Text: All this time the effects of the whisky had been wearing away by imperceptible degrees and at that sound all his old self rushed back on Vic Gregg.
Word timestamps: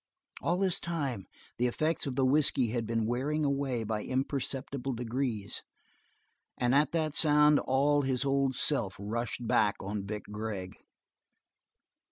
All 0.41 0.57
this 0.57 0.79
time 0.79 1.27
the 1.59 1.67
effects 1.67 2.07
of 2.07 2.15
the 2.15 2.25
whisky 2.25 2.69
had 2.69 2.87
been 2.87 3.05
wearing 3.05 3.45
away 3.45 3.83
by 3.83 4.03
imperceptible 4.03 4.93
degrees 4.93 5.61
and 6.57 6.73
at 6.73 6.91
that 6.93 7.13
sound 7.13 7.59
all 7.59 8.01
his 8.01 8.25
old 8.25 8.55
self 8.55 8.95
rushed 8.97 9.45
back 9.45 9.75
on 9.79 10.07
Vic 10.07 10.23
Gregg. 10.31 10.73